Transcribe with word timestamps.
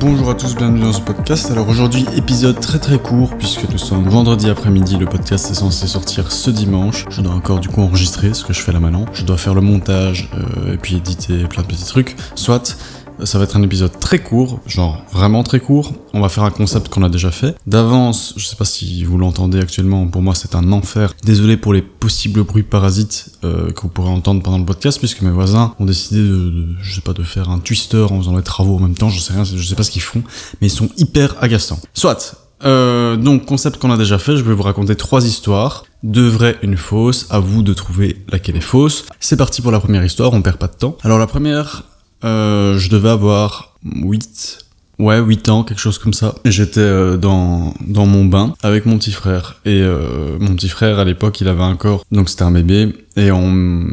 Bonjour 0.00 0.30
à 0.30 0.34
tous, 0.34 0.56
bienvenue 0.56 0.80
dans 0.80 0.94
ce 0.94 1.00
podcast. 1.02 1.50
Alors 1.50 1.68
aujourd'hui, 1.68 2.06
épisode 2.16 2.58
très 2.58 2.78
très 2.78 2.98
court, 2.98 3.36
puisque 3.36 3.68
nous 3.68 3.76
sommes 3.76 4.08
vendredi 4.08 4.48
après-midi, 4.48 4.96
le 4.96 5.04
podcast 5.04 5.50
est 5.50 5.54
censé 5.54 5.86
sortir 5.86 6.32
ce 6.32 6.48
dimanche. 6.48 7.04
Je 7.10 7.20
dois 7.20 7.34
encore 7.34 7.60
du 7.60 7.68
coup 7.68 7.82
enregistrer 7.82 8.32
ce 8.32 8.42
que 8.42 8.54
je 8.54 8.62
fais 8.62 8.72
là 8.72 8.80
maintenant. 8.80 9.04
Je 9.12 9.26
dois 9.26 9.36
faire 9.36 9.52
le 9.52 9.60
montage 9.60 10.30
euh, 10.32 10.72
et 10.72 10.78
puis 10.78 10.96
éditer 10.96 11.44
plein 11.44 11.62
de 11.62 11.66
petits 11.66 11.84
trucs. 11.84 12.16
Soit 12.34 12.78
ça 13.24 13.38
va 13.38 13.44
être 13.44 13.56
un 13.56 13.62
épisode 13.62 13.98
très 13.98 14.18
court, 14.18 14.60
genre 14.66 15.02
vraiment 15.12 15.42
très 15.42 15.60
court. 15.60 15.92
On 16.12 16.20
va 16.20 16.28
faire 16.28 16.44
un 16.44 16.50
concept 16.50 16.88
qu'on 16.88 17.02
a 17.02 17.08
déjà 17.08 17.30
fait. 17.30 17.56
D'avance, 17.66 18.34
je 18.36 18.46
sais 18.46 18.56
pas 18.56 18.64
si 18.64 19.04
vous 19.04 19.18
l'entendez 19.18 19.60
actuellement, 19.60 20.06
pour 20.06 20.22
moi 20.22 20.34
c'est 20.34 20.54
un 20.54 20.72
enfer. 20.72 21.14
Désolé 21.24 21.56
pour 21.56 21.72
les 21.72 21.82
possibles 21.82 22.42
bruits 22.44 22.62
parasites 22.62 23.32
euh, 23.44 23.72
que 23.72 23.82
vous 23.82 23.88
pourrez 23.88 24.10
entendre 24.10 24.42
pendant 24.42 24.58
le 24.58 24.64
podcast, 24.64 24.98
puisque 24.98 25.22
mes 25.22 25.30
voisins 25.30 25.74
ont 25.78 25.84
décidé 25.84 26.18
de, 26.18 26.66
je 26.80 26.94
sais 26.94 27.00
pas, 27.00 27.12
de 27.12 27.22
faire 27.22 27.50
un 27.50 27.58
twister 27.58 28.06
en 28.10 28.18
faisant 28.18 28.36
les 28.36 28.42
travaux 28.42 28.76
en 28.76 28.80
même 28.80 28.94
temps, 28.94 29.08
je 29.08 29.20
sais 29.20 29.32
rien, 29.32 29.44
je 29.44 29.62
sais 29.62 29.74
pas 29.74 29.82
ce 29.82 29.90
qu'ils 29.90 30.02
font, 30.02 30.22
mais 30.60 30.68
ils 30.68 30.70
sont 30.70 30.88
hyper 30.96 31.36
agaçants. 31.40 31.80
Soit, 31.94 32.36
euh, 32.64 33.16
donc, 33.16 33.46
concept 33.46 33.78
qu'on 33.78 33.90
a 33.90 33.96
déjà 33.96 34.18
fait, 34.18 34.36
je 34.36 34.42
vais 34.42 34.54
vous 34.54 34.62
raconter 34.62 34.96
trois 34.96 35.24
histoires. 35.26 35.84
Deux 36.02 36.28
vraies, 36.28 36.58
une 36.62 36.76
fausse. 36.76 37.26
À 37.30 37.38
vous 37.38 37.62
de 37.62 37.72
trouver 37.72 38.22
laquelle 38.28 38.56
est 38.56 38.60
fausse. 38.60 39.04
C'est 39.18 39.36
parti 39.36 39.62
pour 39.62 39.72
la 39.72 39.80
première 39.80 40.04
histoire, 40.04 40.32
on 40.32 40.42
perd 40.42 40.56
pas 40.56 40.66
de 40.66 40.74
temps. 40.76 40.96
Alors, 41.02 41.18
la 41.18 41.26
première, 41.26 41.84
euh, 42.24 42.78
je 42.78 42.88
devais 42.90 43.08
avoir 43.10 43.76
8, 43.84 44.58
ouais, 44.98 45.18
8 45.20 45.48
ans, 45.48 45.64
quelque 45.64 45.80
chose 45.80 45.98
comme 45.98 46.12
ça. 46.12 46.34
J'étais 46.44 46.80
euh, 46.80 47.16
dans, 47.16 47.74
dans 47.86 48.06
mon 48.06 48.24
bain 48.24 48.54
avec 48.62 48.86
mon 48.86 48.98
petit 48.98 49.12
frère. 49.12 49.60
Et 49.64 49.80
euh, 49.82 50.38
mon 50.38 50.54
petit 50.54 50.68
frère, 50.68 50.98
à 50.98 51.04
l'époque, 51.04 51.40
il 51.40 51.48
avait 51.48 51.62
un 51.62 51.76
corps, 51.76 52.04
donc 52.12 52.28
c'était 52.28 52.44
un 52.44 52.52
bébé. 52.52 52.94
Et 53.16 53.30
on, 53.30 53.86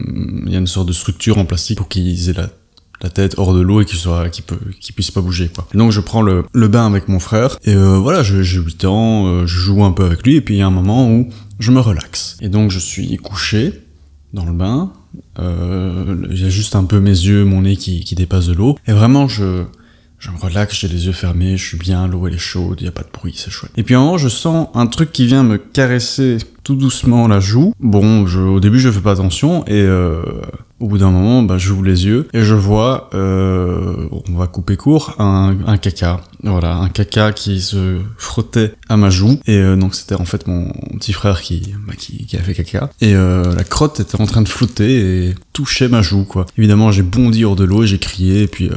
il 0.45 0.51
y 0.51 0.55
a 0.55 0.59
une 0.59 0.67
sorte 0.67 0.87
de 0.87 0.93
structure 0.93 1.37
en 1.37 1.45
plastique 1.45 1.77
pour 1.77 1.87
qu'il 1.87 2.29
ait 2.29 2.33
la 2.33 2.49
la 3.01 3.09
tête 3.09 3.35
hors 3.37 3.53
de 3.53 3.61
l'eau 3.61 3.81
et 3.81 3.85
qu'il 3.85 3.99
soit 3.99 4.29
qu'il 4.29 4.43
peut 4.43 4.57
qu'il 4.79 4.95
puisse 4.95 5.11
pas 5.11 5.21
bouger 5.21 5.49
quoi. 5.53 5.67
Donc 5.73 5.91
je 5.91 6.01
prends 6.01 6.21
le, 6.21 6.45
le 6.53 6.67
bain 6.67 6.87
avec 6.87 7.07
mon 7.07 7.19
frère 7.19 7.57
et 7.63 7.73
euh, 7.73 7.97
voilà, 7.97 8.23
j'ai 8.23 8.41
8 8.41 8.85
ans, 8.85 9.27
euh, 9.27 9.45
je 9.45 9.59
joue 9.59 9.83
un 9.83 9.91
peu 9.91 10.05
avec 10.05 10.25
lui 10.25 10.35
et 10.35 10.41
puis 10.41 10.55
il 10.55 10.57
y 10.57 10.61
a 10.61 10.67
un 10.67 10.71
moment 10.71 11.09
où 11.09 11.29
je 11.59 11.71
me 11.71 11.79
relaxe. 11.79 12.37
Et 12.41 12.49
donc 12.49 12.71
je 12.71 12.79
suis 12.79 13.17
couché 13.17 13.83
dans 14.33 14.45
le 14.45 14.53
bain, 14.53 14.91
euh, 15.39 16.25
a 16.31 16.49
juste 16.49 16.75
un 16.75 16.83
peu 16.83 16.99
mes 16.99 17.09
yeux, 17.09 17.45
mon 17.45 17.61
nez 17.61 17.75
qui, 17.75 18.01
qui 18.01 18.15
dépasse 18.15 18.47
de 18.47 18.53
l'eau 18.53 18.77
et 18.87 18.91
vraiment 18.91 19.27
je 19.27 19.65
je 20.19 20.31
me 20.31 20.37
relaxe, 20.37 20.79
j'ai 20.79 20.87
les 20.87 21.05
yeux 21.05 21.11
fermés, 21.11 21.57
je 21.57 21.63
suis 21.67 21.77
bien, 21.77 22.07
l'eau 22.07 22.27
elle 22.27 22.33
est 22.33 22.39
chaude, 22.39 22.79
il 22.81 22.85
y 22.85 22.87
a 22.87 22.91
pas 22.91 23.03
de 23.03 23.09
bruit, 23.13 23.35
c'est 23.35 23.51
chouette. 23.51 23.71
Et 23.77 23.83
puis 23.83 23.95
en 23.95 24.03
moment, 24.03 24.17
je 24.17 24.29
sens 24.29 24.67
un 24.73 24.87
truc 24.87 25.11
qui 25.11 25.27
vient 25.27 25.43
me 25.43 25.57
caresser 25.57 26.39
tout 26.63 26.75
doucement 26.75 27.27
la 27.27 27.39
joue. 27.39 27.73
Bon, 27.79 28.25
au 28.25 28.59
début, 28.59 28.79
je 28.79 28.89
fais 28.89 28.99
pas 28.99 29.11
attention 29.11 29.63
et 29.67 29.73
euh, 29.73 30.23
au 30.79 30.87
bout 30.87 30.97
d'un 30.99 31.11
moment, 31.11 31.41
bah, 31.41 31.57
j'ouvre 31.57 31.83
les 31.83 32.05
yeux 32.05 32.27
et 32.33 32.43
je 32.43 32.53
vois, 32.53 33.09
euh, 33.13 34.07
on 34.29 34.33
va 34.33 34.47
couper 34.47 34.77
court, 34.77 35.15
un, 35.19 35.55
un, 35.65 35.77
caca. 35.77 36.21
Voilà, 36.43 36.75
un 36.75 36.89
caca 36.89 37.31
qui 37.31 37.61
se 37.61 37.99
frottait 38.17 38.73
à 38.87 38.97
ma 38.97 39.09
joue 39.09 39.39
et 39.47 39.57
euh, 39.57 39.75
donc 39.75 39.95
c'était 39.95 40.15
en 40.15 40.25
fait 40.25 40.47
mon 40.47 40.71
petit 40.99 41.13
frère 41.13 41.41
qui, 41.41 41.73
bah, 41.87 41.93
qui, 41.97 42.25
qui 42.25 42.37
a 42.37 42.41
fait 42.41 42.53
caca 42.53 42.89
et 43.01 43.15
euh, 43.15 43.55
la 43.55 43.63
crotte 43.63 43.99
était 43.99 44.21
en 44.21 44.25
train 44.25 44.41
de 44.41 44.49
flotter 44.49 45.29
et 45.29 45.35
touchait 45.53 45.87
ma 45.87 46.01
joue 46.01 46.25
quoi. 46.25 46.45
Évidemment, 46.57 46.91
j'ai 46.91 47.03
bondi 47.03 47.43
hors 47.43 47.55
de 47.55 47.63
l'eau 47.63 47.85
j'ai 47.85 47.99
crié 47.99 48.43
et 48.43 48.47
puis 48.47 48.69
euh, 48.69 48.75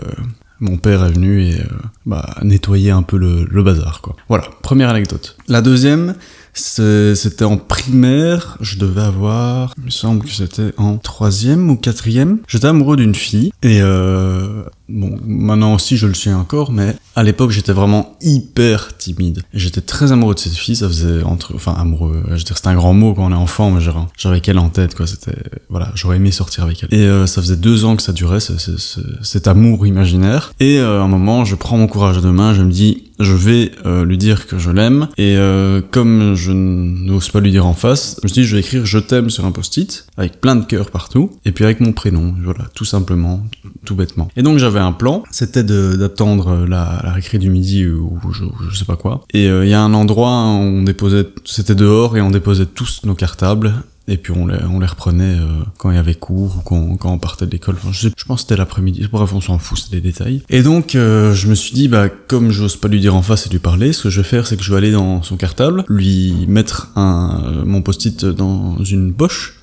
mon 0.61 0.77
père 0.77 1.05
est 1.05 1.11
venu 1.11 1.43
et 1.43 1.61
euh, 1.61 1.65
bah, 2.06 2.37
nettoyer 2.43 2.91
un 2.91 3.03
peu 3.03 3.17
le, 3.17 3.45
le, 3.51 3.62
bazar 3.62 4.01
quoi. 4.03 4.15
Voilà, 4.28 4.45
première 4.62 4.91
anecdote. 4.91 5.37
La 5.48 5.62
deuxième, 5.62 6.15
c'était 6.53 7.45
en 7.45 7.56
primaire, 7.56 8.56
je 8.61 8.79
devais 8.79 9.03
avoir, 9.03 9.75
il 9.78 9.84
me 9.84 9.91
semble 9.91 10.25
que 10.25 10.31
c'était 10.31 10.72
en 10.77 10.97
troisième 10.97 11.71
ou 11.71 11.77
quatrième. 11.77 12.38
J'étais 12.49 12.66
amoureux 12.66 12.97
d'une 12.97 13.15
fille 13.15 13.53
et 13.62 13.81
euh, 13.81 14.65
bon, 14.88 15.19
maintenant 15.25 15.75
aussi 15.75 15.97
je 15.97 16.06
le 16.06 16.15
suis 16.15 16.33
encore, 16.33 16.72
mais 16.72 16.97
à 17.16 17.22
l'époque 17.22 17.50
j'étais 17.50 17.72
vraiment 17.72 18.16
hyper 18.21 18.97
timide. 18.97 19.43
J'étais 19.55 19.81
très 19.81 20.12
amoureux 20.12 20.34
de 20.34 20.41
cette 20.41 20.55
fille, 20.55 20.77
ça 20.77 20.88
faisait 20.88 21.22
entre, 21.22 21.55
enfin 21.55 21.75
amoureux, 21.75 22.22
c'est 22.37 22.67
un 22.67 22.75
grand 22.75 22.94
mot 22.94 23.15
quand 23.15 23.27
on 23.27 23.32
est 23.32 23.34
enfant, 23.34 23.71
mais 23.71 23.81
j'avais 24.17 24.41
qu'elle 24.41 24.59
en 24.59 24.69
tête 24.69 24.94
quoi. 24.94 25.06
C'était 25.06 25.38
voilà, 25.69 25.93
j'aurais 25.94 26.17
aimé 26.17 26.31
sortir 26.31 26.65
avec 26.65 26.82
elle. 26.82 26.99
Et 26.99 27.06
euh, 27.06 27.27
ça 27.27 27.41
faisait 27.41 27.56
deux 27.56 27.84
ans 27.84 27.97
que 27.97 28.03
ça 28.03 28.12
durait, 28.12 28.41
c 28.41 28.55
c 28.59 28.72
c 28.77 29.00
cet 29.22 29.49
amour 29.49 29.87
imaginaire. 29.87 30.53
Et 30.61 30.78
euh, 30.78 31.00
à 31.00 31.05
un 31.05 31.09
moment, 31.09 31.44
je 31.44 31.55
prends 31.55 31.78
mon 31.78 31.87
courage 31.87 32.19
à 32.19 32.21
deux 32.21 32.32
mains, 32.32 32.55
je 32.55 32.62
me 32.62 32.71
dis 32.71 33.00
je 33.20 33.32
vais 33.32 33.72
euh, 33.86 34.04
lui 34.04 34.19
dire 34.19 34.47
que 34.47 34.58
je 34.58 34.70
l'aime 34.70 35.08
et 35.16 35.36
euh, 35.36 35.81
comme 35.91 36.34
je 36.34 36.53
n'ose 36.53 37.28
pas 37.28 37.41
lui 37.41 37.50
dire 37.50 37.66
en 37.66 37.75
face, 37.75 38.16
je 38.22 38.28
me 38.28 38.32
dis 38.32 38.44
je 38.44 38.56
vais 38.56 38.60
écrire 38.60 38.86
je 38.86 38.98
t'aime 38.98 39.31
sur 39.31 39.44
un 39.44 39.53
post-it 39.53 40.06
avec 40.16 40.41
plein 40.41 40.56
de 40.56 40.64
cœurs 40.64 40.91
partout 40.91 41.31
et 41.44 41.53
puis 41.53 41.64
avec 41.64 41.81
mon 41.81 41.92
prénom, 41.92 42.34
voilà, 42.42 42.64
tout 42.75 42.84
simplement, 42.84 43.44
tout 43.84 43.94
bêtement. 43.94 44.28
Et 44.36 44.42
donc 44.42 44.58
j'avais 44.58 44.81
un 44.81 44.92
plan, 44.92 45.22
c'était 45.31 45.62
d'attendre 45.62 46.66
la, 46.66 47.00
la 47.04 47.12
récré 47.12 47.38
du 47.38 47.50
midi 47.50 47.86
ou 47.86 48.19
je, 48.32 48.44
je 48.70 48.76
sais 48.76 48.84
pas 48.84 48.97
quoi. 48.97 49.22
Et 49.32 49.44
il 49.44 49.50
euh, 49.50 49.66
y 49.66 49.75
a 49.75 49.82
un 49.82 49.94
endroit 49.94 50.31
où 50.31 50.81
on 50.81 50.82
déposait, 50.82 51.26
c'était 51.44 51.75
dehors 51.75 52.16
et 52.16 52.20
on 52.20 52.31
déposait 52.31 52.66
tous 52.66 53.02
nos 53.04 53.14
cartables 53.14 53.75
et 54.10 54.16
puis 54.16 54.32
on 54.32 54.47
les, 54.47 54.59
on 54.65 54.81
les 54.81 54.87
reprenait 54.87 55.38
euh, 55.38 55.47
quand 55.78 55.91
il 55.91 55.94
y 55.94 55.98
avait 55.98 56.16
cours 56.16 56.56
ou 56.59 56.60
quand, 56.62 57.12
on 57.12 57.19
partait 57.19 57.47
de 57.47 57.53
l'école. 57.53 57.76
Je 57.93 58.09
pense 58.26 58.43
que 58.43 58.48
c'était 58.48 58.56
l'après-midi. 58.56 59.06
Bref, 59.10 59.32
on 59.32 59.41
s'en 59.41 59.59
fout, 59.59 59.78
c'est 59.78 59.93
des 59.93 60.00
détails. 60.00 60.43
Et 60.50 60.62
donc, 60.62 60.97
euh, 60.97 61.32
je 61.32 61.47
me 61.47 61.54
suis 61.54 61.72
dit, 61.72 61.87
bah, 61.87 62.09
comme 62.09 62.50
j'ose 62.50 62.76
pas 62.76 62.88
lui 62.88 63.00
dire 63.00 63.15
en 63.15 63.22
face 63.22 63.47
et 63.47 63.50
lui 63.50 63.60
parler, 63.60 63.93
ce 63.93 64.03
que 64.03 64.10
je 64.10 64.20
vais 64.20 64.26
faire, 64.26 64.49
c'est 64.49 64.56
que 64.56 64.65
je 64.65 64.72
vais 64.72 64.78
aller 64.78 64.91
dans 64.91 65.22
son 65.22 65.37
cartable, 65.37 65.84
lui 65.88 66.44
mettre 66.49 66.91
un, 66.97 67.41
euh, 67.44 67.65
mon 67.65 67.82
post-it 67.82 68.25
dans 68.25 68.82
une 68.82 69.15
poche, 69.15 69.60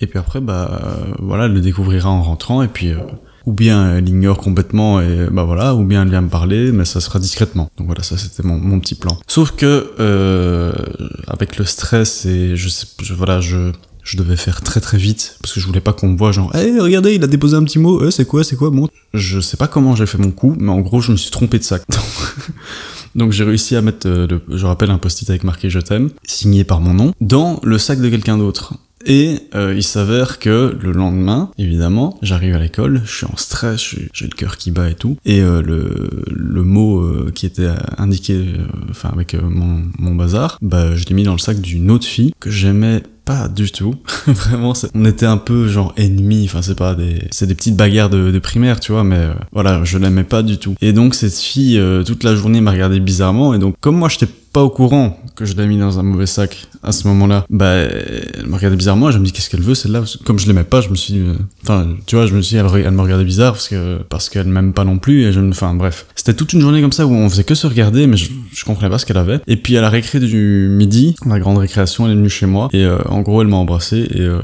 et 0.00 0.08
puis 0.08 0.18
après, 0.18 0.40
bah, 0.40 0.82
voilà, 1.20 1.44
elle 1.44 1.52
le 1.52 1.60
découvrira 1.60 2.10
en 2.10 2.22
rentrant, 2.22 2.62
et 2.64 2.68
puis 2.68 2.90
ou 3.46 3.52
bien 3.52 3.96
elle 3.96 4.08
ignore 4.08 4.38
complètement 4.38 5.00
et 5.00 5.28
bah 5.30 5.44
voilà, 5.44 5.74
ou 5.74 5.84
bien 5.84 6.02
elle 6.02 6.10
vient 6.10 6.22
me 6.22 6.28
parler, 6.28 6.72
mais 6.72 6.84
ça 6.84 7.00
sera 7.00 7.18
discrètement. 7.18 7.70
Donc 7.76 7.86
voilà, 7.86 8.02
ça 8.02 8.16
c'était 8.16 8.46
mon, 8.46 8.80
petit 8.80 8.94
plan. 8.94 9.18
Sauf 9.26 9.52
que 9.52 9.92
euh, 10.00 10.72
avec 11.26 11.58
le 11.58 11.64
stress 11.64 12.26
et 12.26 12.56
je 12.56 12.68
sais, 12.68 12.86
voilà, 13.16 13.40
je 13.40 13.72
je 14.02 14.18
devais 14.18 14.36
faire 14.36 14.60
très 14.60 14.80
très 14.80 14.98
vite 14.98 15.38
parce 15.40 15.54
que 15.54 15.60
je 15.60 15.66
voulais 15.66 15.80
pas 15.80 15.92
qu'on 15.92 16.08
me 16.08 16.16
voit 16.18 16.30
genre, 16.30 16.54
hey, 16.54 16.78
regardez, 16.78 17.14
il 17.14 17.24
a 17.24 17.26
déposé 17.26 17.56
un 17.56 17.64
petit 17.64 17.78
mot, 17.78 18.06
eh, 18.06 18.10
c'est 18.10 18.26
quoi, 18.26 18.44
c'est 18.44 18.56
quoi, 18.56 18.70
bon. 18.70 18.88
Je 19.14 19.40
sais 19.40 19.56
pas 19.56 19.66
comment 19.66 19.96
j'ai 19.96 20.06
fait 20.06 20.18
mon 20.18 20.30
coup, 20.30 20.54
mais 20.58 20.70
en 20.70 20.80
gros, 20.80 21.00
je 21.00 21.10
me 21.10 21.16
suis 21.16 21.30
trompé 21.30 21.58
de 21.58 21.64
sac. 21.64 21.82
Donc 23.14 23.32
j'ai 23.32 23.44
réussi 23.44 23.76
à 23.76 23.80
mettre, 23.80 24.08
euh, 24.08 24.26
je 24.48 24.66
rappelle, 24.66 24.90
un 24.90 24.98
post-it 24.98 25.30
avec 25.30 25.44
marqué 25.44 25.70
je 25.70 25.78
t'aime, 25.78 26.10
signé 26.24 26.64
par 26.64 26.80
mon 26.80 26.92
nom, 26.92 27.12
dans 27.20 27.60
le 27.62 27.78
sac 27.78 28.00
de 28.00 28.08
quelqu'un 28.08 28.36
d'autre. 28.36 28.74
Et 29.06 29.38
euh, 29.54 29.74
il 29.76 29.82
s'avère 29.82 30.38
que 30.38 30.76
le 30.80 30.92
lendemain, 30.92 31.50
évidemment, 31.58 32.18
j'arrive 32.22 32.54
à 32.54 32.58
l'école, 32.58 33.02
je 33.04 33.16
suis 33.16 33.26
en 33.26 33.36
stress, 33.36 33.94
j'ai 34.12 34.26
le 34.26 34.34
cœur 34.34 34.56
qui 34.56 34.70
bat 34.70 34.90
et 34.90 34.94
tout. 34.94 35.16
Et 35.24 35.40
euh, 35.40 35.62
le, 35.62 36.10
le 36.28 36.62
mot 36.62 37.00
euh, 37.00 37.30
qui 37.34 37.46
était 37.46 37.68
indiqué, 37.98 38.44
enfin 38.90 39.10
avec 39.12 39.34
mon, 39.34 39.82
mon 39.98 40.14
bazar, 40.14 40.58
bah 40.62 40.94
je 40.96 41.04
l'ai 41.06 41.14
mis 41.14 41.24
dans 41.24 41.32
le 41.32 41.38
sac 41.38 41.60
d'une 41.60 41.90
autre 41.90 42.06
fille 42.06 42.32
que 42.40 42.50
j'aimais 42.50 43.02
pas 43.24 43.48
du 43.48 43.70
tout. 43.70 43.94
Vraiment, 44.26 44.72
on 44.94 45.04
était 45.04 45.26
un 45.26 45.38
peu 45.38 45.68
genre 45.68 45.92
ennemis. 45.96 46.44
Enfin, 46.44 46.62
c'est 46.62 46.76
pas 46.76 46.94
des, 46.94 47.22
c'est 47.30 47.46
des 47.46 47.54
petites 47.54 47.76
bagarres 47.76 48.10
de, 48.10 48.30
de, 48.30 48.38
primaire, 48.38 48.80
tu 48.80 48.92
vois. 48.92 49.04
Mais 49.04 49.16
euh, 49.16 49.34
voilà, 49.52 49.82
je 49.84 49.98
l'aimais 49.98 50.24
pas 50.24 50.42
du 50.42 50.58
tout. 50.58 50.74
Et 50.80 50.92
donc 50.92 51.14
cette 51.14 51.36
fille, 51.36 51.78
euh, 51.78 52.02
toute 52.02 52.22
la 52.24 52.34
journée, 52.34 52.60
m'a 52.60 52.72
regardé 52.72 53.00
bizarrement. 53.00 53.54
Et 53.54 53.58
donc, 53.58 53.76
comme 53.80 53.96
moi, 53.96 54.08
j'étais 54.08 54.28
pas 54.54 54.62
au 54.62 54.70
courant 54.70 55.18
que 55.34 55.44
je 55.44 55.56
l'ai 55.56 55.66
mis 55.66 55.76
dans 55.76 55.98
un 55.98 56.04
mauvais 56.04 56.26
sac 56.26 56.68
à 56.84 56.92
ce 56.92 57.08
moment-là, 57.08 57.44
bah, 57.50 57.72
elle 57.72 58.46
me 58.46 58.54
regardait 58.54 58.76
bizarrement. 58.76 59.10
Je 59.10 59.18
me 59.18 59.24
dis 59.24 59.32
qu'est-ce 59.32 59.50
qu'elle 59.50 59.60
veut 59.60 59.74
celle-là? 59.74 60.04
Comme 60.24 60.38
je 60.38 60.46
l'aimais 60.46 60.62
pas, 60.62 60.80
je 60.80 60.90
me 60.90 60.94
suis, 60.94 61.18
euh... 61.18 61.34
enfin, 61.64 61.88
tu 62.06 62.14
vois, 62.14 62.26
je 62.26 62.34
me 62.34 62.40
suis, 62.40 62.56
dit, 62.56 62.62
elle, 62.64 62.86
elle 62.86 62.92
me 62.92 63.02
regardait 63.02 63.24
bizarre 63.24 63.52
parce 63.52 63.68
que 63.68 63.98
parce 64.08 64.30
qu'elle 64.30 64.46
m'aime 64.46 64.72
pas 64.72 64.84
non 64.84 64.98
plus. 64.98 65.24
Et 65.24 65.32
je, 65.32 65.40
enfin, 65.40 65.74
bref, 65.74 66.06
c'était 66.14 66.34
toute 66.34 66.52
une 66.52 66.60
journée 66.60 66.80
comme 66.80 66.92
ça 66.92 67.04
où 67.04 67.12
on 67.12 67.28
faisait 67.28 67.42
que 67.42 67.56
se 67.56 67.66
regarder, 67.66 68.06
mais 68.06 68.16
je, 68.16 68.30
je 68.52 68.64
comprenais 68.64 68.90
pas 68.90 68.98
ce 68.98 69.06
qu'elle 69.06 69.16
avait. 69.16 69.40
Et 69.48 69.56
puis 69.56 69.76
à 69.76 69.80
la 69.80 69.90
récré 69.90 70.20
du 70.20 70.68
midi, 70.70 71.16
la 71.26 71.40
grande 71.40 71.58
récréation, 71.58 72.06
elle 72.06 72.12
est 72.12 72.16
venue 72.16 72.30
chez 72.30 72.46
moi 72.46 72.68
et 72.72 72.84
euh, 72.84 72.98
en 73.08 73.22
gros, 73.22 73.42
elle 73.42 73.48
m'a 73.48 73.56
embrassé 73.56 74.06
et 74.08 74.20
euh, 74.20 74.40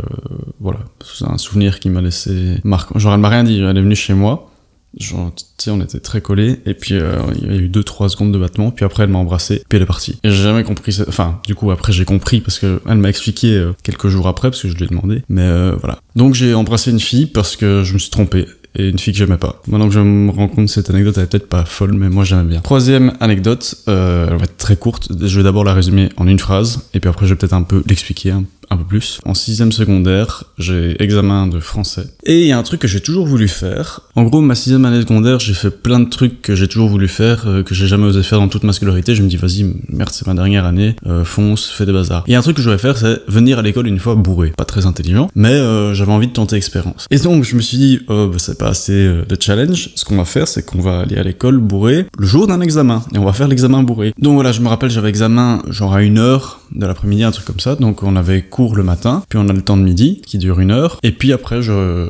voilà, 0.59 0.81
c'est 1.05 1.25
un 1.25 1.39
souvenir 1.39 1.79
qui 1.79 1.89
m'a 1.89 2.01
laissé 2.01 2.59
marquant. 2.65 2.99
Genre, 2.99 3.15
elle 3.15 3.21
m'a 3.21 3.29
rien 3.29 3.45
dit, 3.45 3.61
elle 3.61 3.77
est 3.77 3.83
venue 3.83 3.95
chez 3.95 4.15
moi. 4.15 4.50
Genre, 4.99 5.33
tu 5.35 5.45
sais, 5.59 5.71
on 5.71 5.81
était 5.81 6.01
très 6.01 6.21
collés, 6.21 6.61
et 6.67 6.75
puis 6.75 6.95
euh, 6.95 7.21
il 7.41 7.53
y 7.53 7.57
a 7.57 7.61
eu 7.61 7.69
2-3 7.69 8.09
secondes 8.09 8.33
de 8.33 8.39
battement, 8.39 8.71
puis 8.71 8.85
après 8.85 9.05
elle 9.05 9.11
m'a 9.11 9.19
embrassé, 9.19 9.63
puis 9.69 9.77
elle 9.77 9.83
est 9.83 9.87
partie. 9.87 10.19
Et 10.25 10.31
j'ai 10.31 10.43
jamais 10.43 10.65
compris, 10.65 10.93
ça. 10.93 11.05
enfin, 11.07 11.41
du 11.47 11.55
coup, 11.55 11.71
après 11.71 11.93
j'ai 11.93 12.05
compris, 12.05 12.41
parce 12.41 12.59
que 12.59 12.81
elle 12.89 12.99
m'a 12.99 13.09
expliqué 13.09 13.55
euh, 13.55 13.73
quelques 13.85 14.09
jours 14.09 14.27
après, 14.27 14.51
parce 14.51 14.63
que 14.63 14.69
je 14.69 14.75
lui 14.75 14.85
ai 14.85 14.89
demandé, 14.89 15.23
mais 15.29 15.43
euh, 15.43 15.77
voilà. 15.79 16.01
Donc 16.17 16.35
j'ai 16.35 16.55
embrassé 16.55 16.91
une 16.91 17.01
fille 17.01 17.27
parce 17.27 17.57
que 17.57 17.85
je 17.85 17.95
me 17.95 17.99
suis 17.99 18.11
trompé, 18.11 18.47
et 18.77 18.89
une 18.89 18.99
fille 18.99 19.13
que 19.13 19.19
j'aimais 19.19 19.37
pas. 19.37 19.63
Maintenant 19.67 19.89
que 19.89 19.95
je 19.95 20.01
me 20.01 20.31
rends 20.31 20.49
compte, 20.49 20.69
cette 20.69 20.91
anecdote 20.91 21.17
elle 21.19 21.25
est 21.25 21.27
peut-être 21.27 21.49
pas 21.49 21.65
folle, 21.65 21.93
mais 21.93 22.09
moi 22.09 22.25
j'aimais 22.25 22.45
bien. 22.45 22.61
Troisième 22.61 23.13
anecdote, 23.21 23.77
euh, 23.89 24.29
elle 24.31 24.39
va 24.39 24.45
être 24.45 24.57
très 24.57 24.77
courte, 24.77 25.09
je 25.21 25.37
vais 25.37 25.45
d'abord 25.45 25.65
la 25.65 25.75
résumer 25.75 26.09
en 26.17 26.27
une 26.27 26.39
phrase, 26.39 26.89
et 26.95 27.01
puis 27.01 27.09
après 27.09 27.27
je 27.27 27.35
vais 27.35 27.39
peut-être 27.39 27.53
un 27.53 27.63
peu 27.63 27.83
l'expliquer, 27.87 28.31
un, 28.33 28.45
un 28.71 28.77
peu 28.77 28.85
plus. 28.85 29.21
En 29.25 29.35
sixième 29.35 29.73
secondaire, 29.73 30.45
j'ai 30.59 31.01
examen 31.03 31.47
de 31.47 31.59
français. 31.61 32.07
Et 32.25 32.43
il 32.43 32.47
y 32.47 32.53
a 32.53 32.59
un 32.59 32.63
truc 32.63 32.81
que 32.81 32.89
j'ai 32.89 33.01
toujours 33.01 33.27
voulu 33.27 33.49
faire. 33.49 34.03
En 34.15 34.23
gros, 34.23 34.41
ma 34.41 34.55
sixième 34.55 34.85
année 34.85 35.01
secondaire, 35.01 35.41
j'ai 35.41 35.55
fait 35.55 35.71
plein 35.71 36.01
de 36.01 36.09
trucs 36.09 36.41
que 36.41 36.55
j'ai 36.55 36.69
toujours 36.69 36.89
voulu 36.89 37.09
faire, 37.09 37.47
euh, 37.47 37.63
que 37.63 37.75
j'ai 37.75 37.89
jamais 37.89 38.05
osé 38.05 38.23
faire 38.23 38.39
dans 38.39 38.49
toute 38.49 38.63
ma 38.63 38.73
scolarité. 38.73 39.15
Je 39.15 39.23
me 39.23 39.29
dis, 39.29 39.37
vas-y, 39.37 39.65
merde, 39.89 40.11
c'est 40.13 40.27
ma 40.27 40.35
dernière 40.35 40.65
année, 40.65 40.95
euh, 41.07 41.25
fonce, 41.25 41.69
fais 41.69 41.85
des 41.85 41.93
bazars. 41.93 42.25
Et 42.29 42.37
un 42.37 42.43
truc 42.43 42.57
que 42.57 42.63
je 42.63 42.69
voulais 42.69 42.79
faire, 42.79 42.97
c'est 42.97 43.21
venir 43.27 43.59
à 43.59 43.63
l'école 43.63 43.89
une 43.89 43.99
fois 43.99 44.15
bourré. 44.15 44.53
Pas 44.57 44.65
très 44.65 44.87
intelligent, 44.87 45.29
mais 45.35 45.49
euh, 45.49 45.93
j'avais 45.95 46.13
envie 46.13 46.29
de 46.29 46.33
tenter 46.33 46.55
l'expérience. 46.55 47.07
Et 47.11 47.19
donc, 47.19 47.45
je 47.45 47.57
me 47.57 47.61
suis 47.61 47.79
dit, 47.79 48.01
oh, 48.09 48.29
bah, 48.29 48.39
c'est 48.39 48.59
pas 48.59 48.69
assez 48.69 48.93
de 48.93 49.37
challenge. 49.39 49.91
Ce 49.97 50.05
qu'on 50.05 50.17
va 50.17 50.25
faire, 50.25 50.47
c'est 50.47 50.65
qu'on 50.65 50.81
va 50.81 51.01
aller 51.01 51.17
à 51.17 51.25
l'école 51.25 51.59
bourré 51.59 52.07
le 52.19 52.27
jour 52.27 52.47
d'un 52.47 52.61
examen. 52.61 53.03
Et 53.15 53.19
on 53.19 53.25
va 53.25 53.33
faire 53.33 53.49
l'examen 53.49 53.83
bourré. 53.83 54.13
Donc 54.19 54.35
voilà, 54.35 54.53
je 54.53 54.61
me 54.61 54.69
rappelle, 54.69 54.91
j'avais 54.91 55.09
examen 55.09 55.63
genre 55.69 55.95
à 55.95 56.03
une 56.03 56.19
heure 56.19 56.61
de 56.75 56.87
l'après-midi, 56.87 57.25
un 57.25 57.31
truc 57.31 57.47
comme 57.47 57.61
ça. 57.61 57.75
Donc 57.75 58.03
on 58.03 58.17
avait 58.17 58.43
le 58.69 58.83
matin, 58.83 59.23
puis 59.29 59.39
on 59.39 59.49
a 59.49 59.53
le 59.53 59.63
temps 59.63 59.77
de 59.77 59.83
midi 59.83 60.21
qui 60.25 60.39
dure 60.39 60.61
une 60.61 60.71
heure, 60.71 60.99
et 61.03 61.13
puis 61.13 61.33
après 61.33 61.63
je 61.63 62.07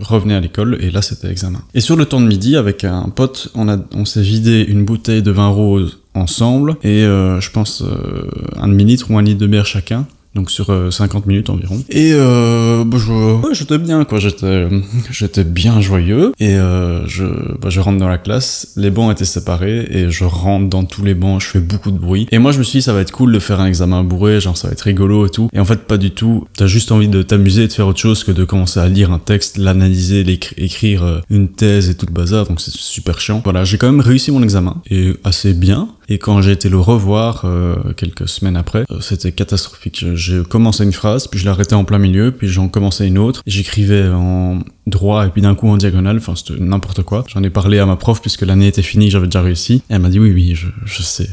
revenais 0.00 0.34
à 0.34 0.40
l'école 0.40 0.78
et 0.80 0.90
là 0.90 1.02
c'était 1.02 1.30
examen. 1.30 1.60
Et 1.74 1.80
sur 1.80 1.96
le 1.96 2.04
temps 2.06 2.20
de 2.20 2.26
midi, 2.26 2.56
avec 2.56 2.84
un 2.84 3.08
pote, 3.14 3.48
on, 3.54 3.68
a, 3.68 3.78
on 3.94 4.04
s'est 4.04 4.22
vidé 4.22 4.64
une 4.66 4.84
bouteille 4.84 5.22
de 5.22 5.30
vin 5.30 5.48
rose 5.48 5.98
ensemble 6.14 6.76
et 6.82 7.04
euh, 7.04 7.40
je 7.40 7.50
pense 7.50 7.82
euh, 7.82 8.28
un 8.56 8.68
demi-litre 8.68 9.10
ou 9.10 9.18
un 9.18 9.22
litre 9.22 9.40
de 9.40 9.46
bière 9.46 9.66
chacun 9.66 10.06
donc 10.34 10.50
sur 10.50 10.70
euh, 10.70 10.90
50 10.90 11.26
minutes 11.26 11.50
environ. 11.50 11.82
Et 11.88 12.12
euh, 12.12 12.84
bah, 12.84 12.98
je, 12.98 13.12
ouais, 13.12 13.54
j'étais 13.54 13.78
bien 13.78 14.04
quoi, 14.04 14.18
j'étais, 14.18 14.68
j'étais 15.10 15.44
bien 15.44 15.80
joyeux. 15.80 16.32
Et 16.40 16.56
euh, 16.56 17.06
je, 17.06 17.24
bah, 17.60 17.70
je 17.70 17.80
rentre 17.80 17.98
dans 17.98 18.08
la 18.08 18.18
classe, 18.18 18.72
les 18.76 18.90
bancs 18.90 19.12
étaient 19.12 19.24
séparés 19.24 19.86
et 19.90 20.10
je 20.10 20.24
rentre 20.24 20.68
dans 20.68 20.84
tous 20.84 21.04
les 21.04 21.14
bancs, 21.14 21.40
je 21.40 21.46
fais 21.46 21.60
beaucoup 21.60 21.90
de 21.90 21.98
bruit. 21.98 22.26
Et 22.32 22.38
moi 22.38 22.52
je 22.52 22.58
me 22.58 22.64
suis 22.64 22.78
dit 22.78 22.82
ça 22.82 22.92
va 22.92 23.00
être 23.00 23.12
cool 23.12 23.32
de 23.32 23.38
faire 23.38 23.60
un 23.60 23.66
examen 23.66 24.02
bourré, 24.02 24.40
genre 24.40 24.56
ça 24.56 24.68
va 24.68 24.72
être 24.72 24.82
rigolo 24.82 25.26
et 25.26 25.30
tout. 25.30 25.48
Et 25.52 25.60
en 25.60 25.64
fait 25.64 25.84
pas 25.86 25.98
du 25.98 26.10
tout. 26.10 26.46
T'as 26.56 26.66
juste 26.66 26.92
envie 26.92 27.08
de 27.08 27.22
t'amuser 27.22 27.64
et 27.64 27.68
de 27.68 27.72
faire 27.72 27.86
autre 27.86 28.00
chose 28.00 28.24
que 28.24 28.32
de 28.32 28.44
commencer 28.44 28.80
à 28.80 28.88
lire 28.88 29.12
un 29.12 29.18
texte, 29.18 29.58
l'analyser, 29.58 30.24
écrire 30.56 31.04
euh, 31.04 31.20
une 31.30 31.48
thèse 31.48 31.88
et 31.88 31.94
tout 31.94 32.06
le 32.06 32.12
bazar. 32.12 32.46
Donc 32.46 32.60
c'est 32.60 32.74
super 32.74 33.20
chiant. 33.20 33.40
Voilà, 33.44 33.64
j'ai 33.64 33.78
quand 33.78 33.90
même 33.90 34.00
réussi 34.00 34.30
mon 34.32 34.42
examen 34.42 34.82
et 34.90 35.12
assez 35.24 35.54
bien. 35.54 35.88
Et 36.08 36.18
quand 36.18 36.42
j'ai 36.42 36.52
été 36.52 36.68
le 36.68 36.78
revoir 36.78 37.42
euh, 37.44 37.76
quelques 37.96 38.28
semaines 38.28 38.56
après, 38.56 38.84
euh, 38.90 39.00
c'était 39.00 39.32
catastrophique. 39.32 40.04
J'ai 40.14 40.42
commencé 40.42 40.84
une 40.84 40.92
phrase, 40.92 41.26
puis 41.26 41.38
je 41.40 41.46
l'arrêtais 41.46 41.74
en 41.74 41.84
plein 41.84 41.98
milieu, 41.98 42.32
puis 42.32 42.48
j'en 42.48 42.68
commençais 42.68 43.06
une 43.06 43.18
autre. 43.18 43.42
J'écrivais 43.46 44.08
en 44.08 44.60
droit 44.86 45.26
et 45.26 45.30
puis 45.30 45.40
d'un 45.40 45.54
coup 45.54 45.68
en 45.68 45.76
diagonale, 45.76 46.18
enfin 46.18 46.34
c'était 46.36 46.60
n'importe 46.60 47.02
quoi. 47.02 47.24
J'en 47.28 47.42
ai 47.42 47.50
parlé 47.50 47.78
à 47.78 47.86
ma 47.86 47.96
prof 47.96 48.20
puisque 48.20 48.42
l'année 48.42 48.66
était 48.66 48.82
finie, 48.82 49.10
j'avais 49.10 49.26
déjà 49.26 49.40
réussi. 49.40 49.82
Et 49.88 49.94
elle 49.94 50.00
m'a 50.00 50.10
dit 50.10 50.18
oui 50.18 50.32
oui, 50.32 50.54
je, 50.54 50.66
je 50.84 51.02
sais. 51.02 51.28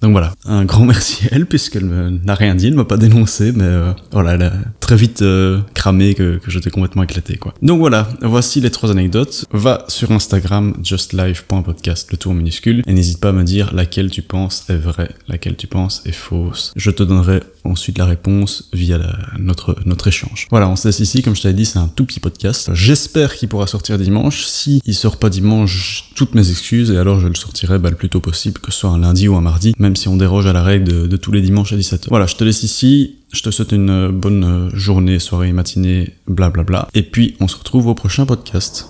Donc 0.00 0.12
voilà, 0.12 0.32
un 0.44 0.64
grand 0.64 0.84
merci 0.86 1.26
à 1.26 1.34
elle 1.34 1.46
puisqu'elle 1.46 1.86
n'a 2.24 2.34
rien 2.34 2.54
dit, 2.54 2.68
elle 2.68 2.74
m'a 2.74 2.84
pas 2.84 2.96
dénoncé, 2.96 3.52
mais 3.52 3.64
euh, 3.64 3.92
voilà, 4.12 4.34
elle 4.34 4.42
a 4.42 4.52
très 4.88 4.96
vite 4.96 5.20
euh, 5.20 5.60
cramé 5.74 6.14
que, 6.14 6.38
que 6.38 6.50
j'étais 6.50 6.70
complètement 6.70 7.02
éclaté 7.02 7.36
quoi. 7.36 7.52
Donc 7.60 7.78
voilà, 7.78 8.08
voici 8.22 8.62
les 8.62 8.70
trois 8.70 8.90
anecdotes. 8.90 9.44
Va 9.52 9.84
sur 9.88 10.10
Instagram 10.12 10.74
justlife.podcast, 10.82 12.10
le 12.10 12.16
tour 12.16 12.32
minuscule, 12.32 12.82
et 12.86 12.94
n'hésite 12.94 13.20
pas 13.20 13.28
à 13.28 13.32
me 13.32 13.44
dire 13.44 13.74
laquelle 13.74 14.10
tu 14.10 14.22
penses 14.22 14.64
est 14.70 14.76
vraie, 14.76 15.10
laquelle 15.28 15.56
tu 15.56 15.66
penses 15.66 16.00
est 16.06 16.12
fausse. 16.12 16.72
Je 16.74 16.90
te 16.90 17.02
donnerai 17.02 17.42
ensuite 17.68 17.98
la 17.98 18.06
réponse 18.06 18.68
via 18.72 18.98
notre, 19.38 19.76
notre 19.84 20.08
échange. 20.08 20.46
Voilà, 20.50 20.68
on 20.68 20.76
se 20.76 20.88
laisse 20.88 21.00
ici, 21.00 21.22
comme 21.22 21.36
je 21.36 21.42
t'avais 21.42 21.54
dit, 21.54 21.64
c'est 21.64 21.78
un 21.78 21.88
tout 21.88 22.04
petit 22.04 22.20
podcast. 22.20 22.70
J'espère 22.74 23.34
qu'il 23.34 23.48
pourra 23.48 23.66
sortir 23.66 23.98
dimanche. 23.98 24.44
Si 24.44 24.80
il 24.84 24.94
sort 24.94 25.18
pas 25.18 25.30
dimanche, 25.30 26.10
toutes 26.14 26.34
mes 26.34 26.50
excuses, 26.50 26.90
et 26.90 26.96
alors 26.96 27.20
je 27.20 27.28
le 27.28 27.34
sortirai 27.34 27.78
bah, 27.78 27.90
le 27.90 27.96
plus 27.96 28.08
tôt 28.08 28.20
possible, 28.20 28.60
que 28.60 28.72
ce 28.72 28.80
soit 28.80 28.90
un 28.90 28.98
lundi 28.98 29.28
ou 29.28 29.36
un 29.36 29.40
mardi, 29.40 29.74
même 29.78 29.96
si 29.96 30.08
on 30.08 30.16
déroge 30.16 30.46
à 30.46 30.52
la 30.52 30.62
règle 30.62 30.84
de, 30.84 31.06
de 31.06 31.16
tous 31.16 31.32
les 31.32 31.40
dimanches 31.40 31.72
à 31.72 31.76
17h. 31.76 32.06
Voilà, 32.08 32.26
je 32.26 32.36
te 32.36 32.44
laisse 32.44 32.62
ici. 32.62 33.16
Je 33.32 33.42
te 33.42 33.50
souhaite 33.50 33.72
une 33.72 34.08
bonne 34.08 34.70
journée, 34.72 35.18
soirée, 35.18 35.52
matinée, 35.52 36.14
blablabla. 36.26 36.64
Bla 36.64 36.80
bla. 36.82 36.88
Et 36.94 37.02
puis, 37.02 37.36
on 37.40 37.48
se 37.48 37.56
retrouve 37.56 37.86
au 37.88 37.94
prochain 37.94 38.24
podcast. 38.24 38.88